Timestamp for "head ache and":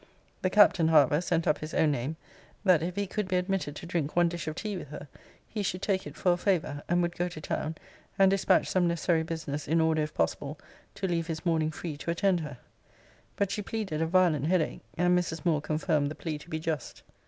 14.47-15.15